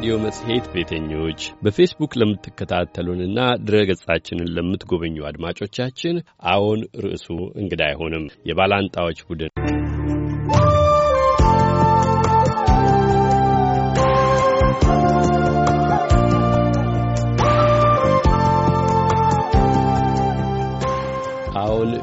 [0.00, 6.22] ለራዲዮ መጽሔት ቤተኞች በፌስቡክ ለምትከታተሉንና ድረ ገጻችንን ለምትጎበኙ አድማጮቻችን
[6.52, 7.26] አዎን ርዕሱ
[7.62, 9.50] እንግዳ አይሆንም። የባላንጣዎች ቡድን
[14.90, 15.17] አሁን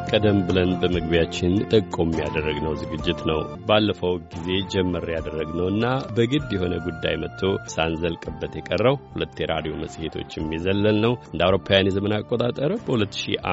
[0.10, 7.42] ቀደም ብለን በመግቢያችን ጠቆም ያደረግነው ዝግጅት ነው። ባለፈው ጊዜ ጀመር ያደረግነውና በግድ የሆነ ጉዳይ መጥቶ
[7.74, 13.46] ሳንዘልቅበት የቀረው ሁለት የራዲዮ መጽሔቶችም የዘለል ነው እንደ አውሮፓውያን የዘመን አቆጣጠር በ2005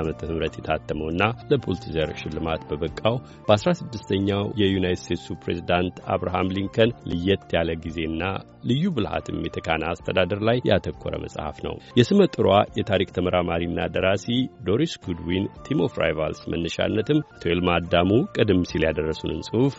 [0.00, 3.16] ዓመተ ምህረት የታተመውና ለፑልቲዘር ሽልማት በበቃው
[3.48, 8.22] በ16ኛው የዩናይት ስቴትሱ ፕሬዚዳንት አብርሃም ሊንከን ለየት ያለ ጊዜና
[8.68, 12.48] ልዩ ብልሃትም የተካነ አስተዳደር ላይ ያተኮረ መጽሐፍ ነው። የስመ ጥሯ
[12.78, 14.26] የታሪክ ተመራማሪና ደራሲ
[14.68, 19.76] ዶሪስ ጉድዊን Team of Rivals መነሻነት አቶ ይልማ አዳሙ ቀደም ሲል ያደረሱንን ጽሑፍ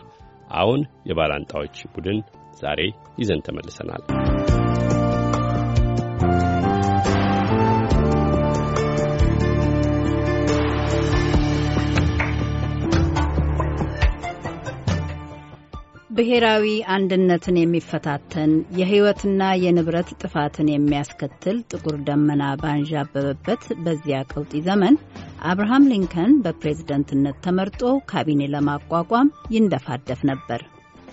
[0.54, 2.20] አሁን የባላንጣዎች ቡድን
[2.62, 2.80] ዛሬ
[3.18, 4.35] ይዘን ተመልሰናል።
[16.16, 24.94] ብሔራዊ አንድነትን የሚፈታተን የሕይወትና የንብረት ጥፋትን የሚያስከትል ጥቁር ደመና ባንዣበበበት በዚያ ቀውጢ ዘመን
[25.50, 30.62] አብርሃም ሊንከን በፕሬዝደንትነት ተመርጦ ካቢኔ ለማቋቋም ይንደፋደፍ ነበር።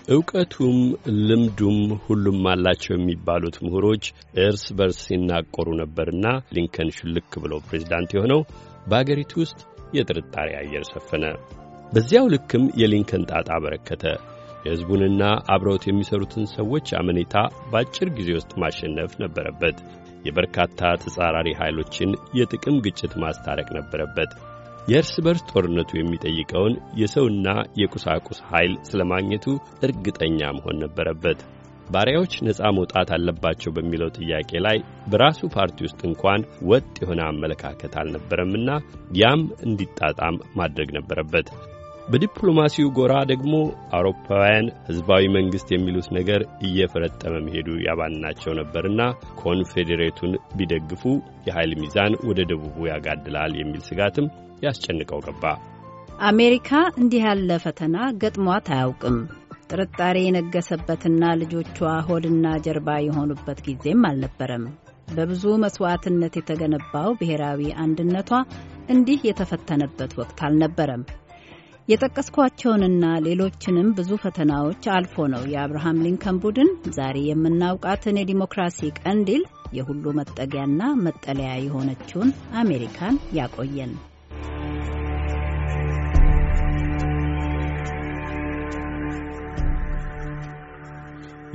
[0.08, 0.78] እውቀቱም
[1.28, 4.06] ልምዱም ሁሉም አላቸው የሚባሉት ምሁሮች
[4.42, 8.42] እርስ በርስ ሲናቆሩ ነበርና ሊንከን ሹልክ ብሎ ፕሬዝዳንት የሆነው
[8.86, 9.60] በአገሪቱ ውስጥ
[9.94, 11.24] የጥርጣሬ አየር ሰፈነ።
[11.92, 14.04] በዚያው ልክም የሊንከን ጣጣ በረከተ።
[14.64, 15.22] የሕዝቡንና
[15.54, 17.34] አብረውት የሚሰሩትን ሰዎች አመኔታ
[17.70, 19.78] በአጭር ጊዜ ውስጥ ማሸነፍ ነበረበት።
[20.24, 24.30] የበርካታ ተጻራሪ ኃይሎችን የጥቅም ግጭት ማስታረቅ ነበረበት።
[24.88, 27.48] የእርስ በርስ ጦርነቱ የሚጠይቀውን የሰውና
[27.80, 29.46] የቁሳቁስ ኃይል ስለ ማግኘቱ
[29.86, 31.38] እርግጠኛ መሆን ነበረበት።
[31.90, 34.78] ባሪያዎች ነፃ መውጣት አለባቸው በሚለው ጥያቄ ላይ
[35.10, 38.68] በራሱ ፓርቲ ውስጥ እንኳን ወጥ የሆነ አመለካከት አልነበረምና
[39.20, 41.48] ያም እንዲጣጣም ማድረግ ነበረበት።
[42.08, 43.52] በዲፕሎማሲው ጎራ ደግሞ
[43.96, 49.02] አውሮፓውያን ሕዝባዊ መንግሥት የሚሉት ነገር እየፈረጠመ መሄዱ ያባናቸው ነበርና
[49.40, 51.02] ኮንፌዴሬቱን ቢደግፉ
[51.46, 54.26] የኃይል ሚዛን ወደ ደቡቡ ያጋድላል የሚል ስጋትም
[54.64, 55.44] ያስጨንቀው ገባ።
[56.28, 56.70] አሜሪካ
[57.00, 59.16] እንዲህ ያለ ፈተና ገጥሟት አያውቅም።
[59.70, 61.78] ጥርጣሬ የነገሰበትና ልጆቿ
[62.08, 64.64] ሆድና ጀርባ የሆኑበት ጊዜም አልነበረም።
[65.14, 68.30] በብዙ መስዋዕትነት የተገነባው ብሔራዊ አንድነቷ
[68.90, 71.02] እንዲህ የተፈተነበት ወቅት አልነበረም።
[71.88, 79.42] የጠቀስኳቸውንና ሌሎችንም ብዙ ፈተናዎች አልፎ ነው የአብርሃም ሊንከን ቡድን ዛሬ የምናውቃትን የዲሞክራሲ ቀንዲል
[79.76, 82.30] የሁሉ መጠጊያና መጠለያ የሆነችውን
[82.60, 83.92] አሜሪካን ያቆየን።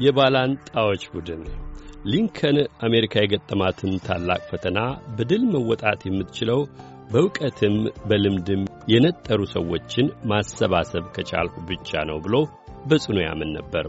[0.03, 1.41] የባላንጣዎች ቡድን
[2.06, 4.79] ሊንከን አሜሪካ የገጠማትን ታላቅ ፈተና
[5.18, 6.62] በድል መወጣት የምትችለው
[7.09, 7.75] በእውቀትም
[8.09, 8.62] በልምድም
[8.92, 12.36] የነጠሩ ሰዎችን ማሰባሰብ ከቻልሁ ብቻ ነው ብሎ
[12.90, 13.86] በጽኑ ያምን ነበር።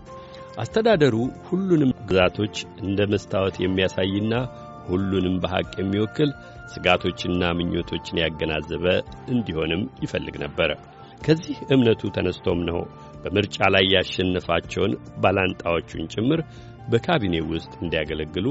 [0.62, 1.16] አስተዳደሩ
[1.48, 2.54] ሁሉንም ግዛቶች
[2.84, 4.32] እንደ መስታወት የሚያሳይና
[4.88, 6.30] ሁሉንም በሐቅ የሚወክል
[6.72, 8.86] ስጋቶችና ምኞቶችን ያገናዘበ
[9.34, 10.72] እንዲሆንም ይፈልግ ነበር።
[11.25, 12.80] ከዚህ እምነቱ ተነስቶም ነው
[13.22, 14.92] በምርጫ ላይ ያሸነፋቸውን
[15.22, 16.42] ባላንጣዎቹን ጭምር
[16.91, 18.47] በካቢኔ ውስጥ እንዲያገለግሉ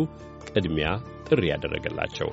[0.50, 0.90] ቅድሚያ
[1.28, 2.30] ጥሪ ያደረገላቸው።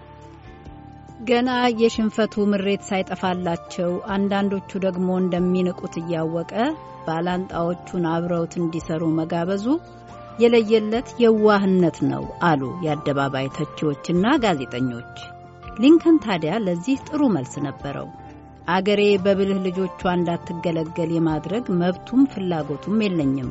[1.20, 1.50] ገና
[1.80, 6.52] የሽንፈቱ ምሬት ሳይጠፋላቸው አንዳንዶቹ ደግሞ እንደሚንቁት እያወቀ
[7.06, 9.64] ባላንጣዎቹን አብረውት እንዲሰሩ መጋበዙ
[10.38, 15.14] የለየለት የዋህነት ነው አሉ የአደባባይ ተቺዎችና ጋዜጠኞች።
[15.78, 18.08] ሊንከን ታዲያ ለዚህ ጥሩ መልስ ነበረው።
[18.68, 23.50] አገሬ በብልህ ልጆቿ እንዳትገለገል የማድረግ መብቱም ፍላጎቱም የለኝም።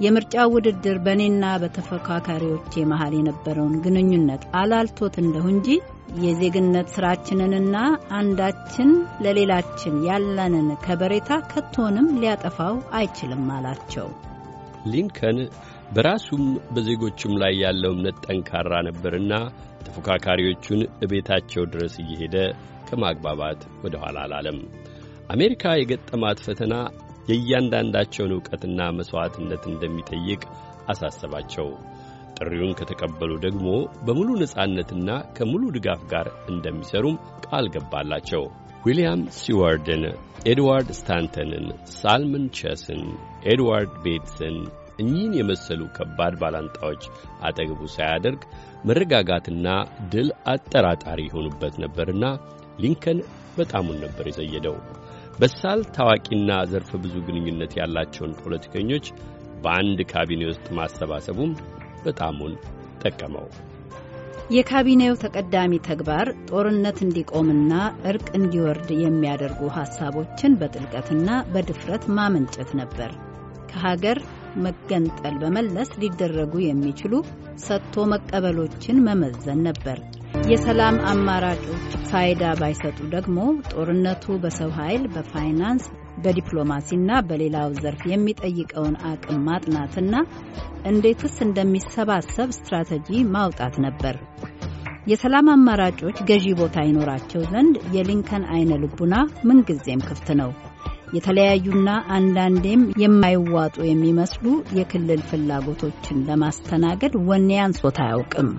[0.00, 5.68] የምርጫው ውድድር በእኔና በተፎካካሪዎቼ መሃል የነበረውን ግንኙነት አላልቶት እንደሁ እንጂ
[6.24, 7.76] የዜግነት ስራችንንና
[8.18, 8.90] አንዳችን
[9.24, 14.08] ለሌላችን ያለንን ከበሬታ ከቶንም ሊያጠፋው አይችልም አላቸው።
[14.92, 15.38] ሊንከን
[15.94, 16.44] በራሱም
[16.74, 19.32] በዜጎቹም ላይ ያለው እምነት ጠንካራ ነበርና
[19.86, 22.36] ተፎካካሪዎቹን እቤታቸው ድረስ እየሄደ
[22.88, 24.58] ከማግባባት ወደ ኋላ አላለም።
[25.34, 26.74] አሜሪካ የገጠማት ፈተና
[27.28, 30.42] የእያንዳንዳቸውን ዕውቀትና መሥዋዕትነት እንደሚጠይቅ
[30.88, 31.68] አሳሰባቸው።
[32.38, 33.66] ጥሪውን ከተቀበሉ ደግሞ
[34.06, 38.42] በሙሉ ነጻነትና ከሙሉ ድጋፍ ጋር እንደሚሰሩም ቃል ገባላቸው።
[38.84, 40.04] ዊልያም ሲዋርድን፣
[40.46, 41.64] ኤድዋርድ ስታንተንን፣
[41.94, 43.00] ሳልመን ቸስን፣
[43.52, 44.58] ኤድዋርድ ቤትስን
[44.98, 47.02] እኚህን የመሰሉ ከባድ ባላንጣዎች
[47.42, 48.42] አጠገቡ ሳያደርግ
[48.84, 49.66] መረጋጋትና
[50.12, 52.24] ድል አጠራጣሪ የሆኑበት ነበርና
[52.78, 53.18] ሊንከን
[53.58, 54.76] በጣሙን ነበር የዘየደው።
[55.38, 59.06] በሳል ታዋቂና ዘርፈ ብዙ ግንኙነት ያላቸውን ፖለቲከኞች
[59.64, 61.52] በአንድ ካቢኔ ውስጥ ማሰባሰቡም
[62.04, 62.52] በጣሙን
[63.02, 63.46] ጠቀመው።
[64.50, 67.72] የካቢኔው ተቀዳሚ ተግባር ጦርነት እንዲቆምና
[68.10, 73.12] እርቅ እንዲወርድ የሚያደርጉ ሀሳቦችን በጥልቀትና በድፍረት ማመንጨት ነበር።
[73.70, 74.18] ከሀገር
[74.64, 77.14] መገንጠል በመለስ ሊደረጉ የሚችሉ
[77.64, 79.98] ሰጥቶ መቀበሎችን መመዘን ነበር።
[80.44, 81.80] የሰላም አማራጮች
[82.10, 83.38] ፋይዳ ባይሰጡ ደግሞ
[83.70, 85.84] ጦርነቱ በሰው ኃይል፣ በፋይናንስ፣
[86.24, 90.14] በዲፕሎማሲና በሌላው ዘርፍ የሚጠይቀውን አቅም ማጥናትና
[90.90, 94.16] እንዴትስ እንደሚሰባሰብ ስትራቴጂ ማውጣት ነበር።
[95.06, 99.14] የሰላም አማራጮች ገዢ ቦታ ይኖራቸው ዘንድ የሊንከን አይነ ልቡና
[99.48, 100.52] ምንጊዜም ክፍት ነው።
[101.12, 104.46] የተለያዩና አንዳንዴም የማይዋጡ የሚመስሉ
[104.78, 108.50] የክልል ፍላጎቶችን ለማስተናገድ ወኔ አንሶት አያውቅም።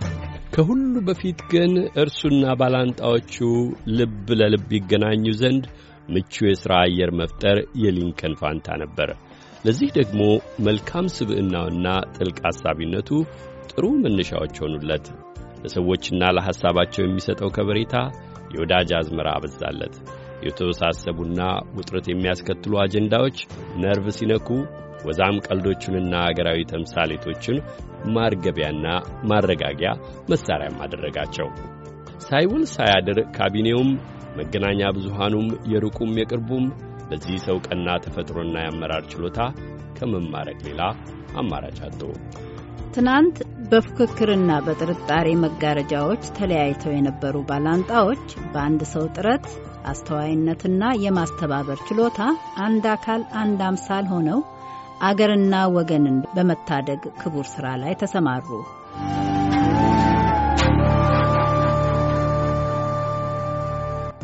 [0.57, 1.71] ከሁሉ በፊት ግን
[2.01, 3.33] እርሱና ባላንጣዎቹ
[3.97, 5.65] ልብ ለልብ ይገናኙ ዘንድ
[6.09, 9.09] ምቹ የሥራ አየር መፍጠር የሊንከን ፋንታ ነበር።
[9.65, 10.21] ለዚህ ደግሞ
[10.67, 13.09] መልካም ስብዕናውና ጥልቅ አሳቢነቱ
[13.71, 15.05] ጥሩ መነሻዎች ሆኑለት።
[15.63, 17.95] ለሰዎችና ለሐሳባቸው የሚሰጠው ከበሬታ
[18.53, 19.95] የወዳጅ አዝመራ አበዛለት።
[20.45, 21.41] የተወሳሰቡና
[21.77, 23.37] ውጥረት የሚያስከትሉ አጀንዳዎች
[23.81, 24.49] ነርቭ ሲነኩ
[25.07, 27.57] ወዛም ቀልዶቹንና አገራዊ ተምሳሌቶችን
[28.15, 28.85] ማርገቢያና
[29.29, 29.89] ማረጋጊያ
[30.31, 31.49] መሣሪያም አደረጋቸው።
[32.25, 33.89] ሳይውል ሳያድር ካቢኔውም
[34.37, 36.65] መገናኛ ብዙሃኑም የሩቁም የቅርቡም
[37.09, 39.39] በዚህ ሰው ቀና ተፈጥሮና የአመራር ችሎታ
[39.97, 40.81] ከመማረክ ሌላ
[41.41, 42.01] አማራጭ አጡ።
[42.95, 43.37] ትናንት
[43.71, 48.23] በፉክክርና በጥርጣሬ መጋረጃዎች ተለያይተው የነበሩ ባላንጣዎች
[48.53, 49.47] በአንድ ሰው ጥረት
[49.87, 52.19] አስተዋይነትና የማስተባበር ችሎታ
[52.63, 54.39] አንድ አካል አንድ አምሳል ሆነው
[55.03, 58.47] አገርና ወገንን በመታደግ ክቡር ሥራ ላይ ተሰማሩ።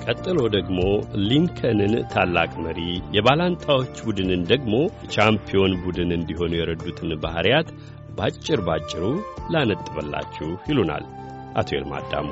[0.06, 0.80] ቀጥሎ ደግሞ
[1.28, 2.80] ሊንከንን ታላቅ መሪ፣
[3.16, 4.74] የባላንጣዎች ቡድንን ደግሞ
[5.14, 7.70] ቻምፒዮን ቡድን እንዲሆኑ የረዱትን ባሕርያት
[8.18, 9.04] ባጭር ባጭሩ
[9.54, 11.06] ላነጥበላችሁ ይሉናል
[11.56, 12.30] አቶ ይልማ አዳሙ።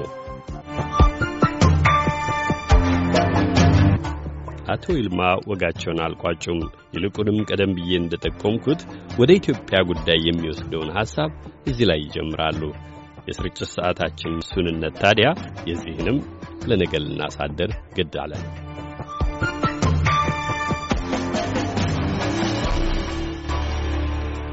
[4.72, 6.60] አቶ ይልማ ወጋቸውን አልቋጩም።
[6.96, 8.82] ይልቁንም ቀደም ብዬ እንደጠቆምኩት
[9.20, 11.32] ወደ ኢትዮጵያ ጉዳይ የሚወስደውን ሐሳብ
[11.68, 12.62] እዚህ ላይ ይጀምራሉ።
[13.28, 15.28] የስርጭት ሰዓታችን ሱንነት ታዲያ
[15.70, 16.18] የዚህንም
[16.68, 18.44] ለነገ ልናሳደር ግድ አለን።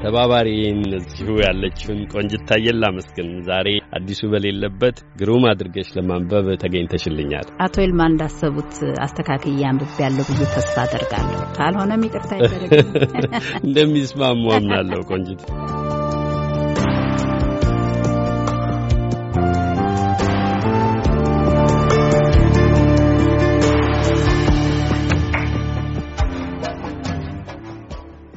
[0.02, 3.68] ተባባሪን እዚሁ ያለችውን ቆንጅት ታየን ላመስግን። ዛሬ
[3.98, 8.74] አዲሱ በሌለበት ግሩም አድርገሽ ለማንበብ ተገኝተሽልኛል። አቶ ይልማ እንዳሰቡት
[9.06, 12.70] አስተካክዬ አንብቤ ያለሁ ብዬ ተስፋ አደርጋለሁ። ካልሆነም ይቅርታ ይደረግ።
[13.66, 15.42] እንደሚስማሙ አምናለሁ ቆንጅት።